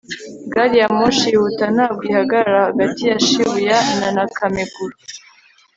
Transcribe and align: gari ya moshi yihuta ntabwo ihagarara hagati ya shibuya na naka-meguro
gari 0.53 0.75
ya 0.81 0.87
moshi 0.97 1.25
yihuta 1.31 1.65
ntabwo 1.75 2.01
ihagarara 2.09 2.61
hagati 2.69 3.01
ya 3.11 3.17
shibuya 3.27 3.77
na 3.99 4.07
naka-meguro 4.15 4.95